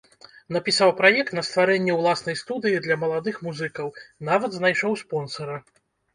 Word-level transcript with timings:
Напісаў 0.55 0.93
праект 1.01 1.29
на 1.39 1.43
стварэнне 1.49 1.97
ўласнай 1.97 2.39
студыі 2.41 2.81
для 2.87 2.95
маладых 3.03 3.35
музыкаў, 3.49 3.93
нават 4.33 4.51
знайшоў 4.59 4.99
спонсара. 5.05 5.63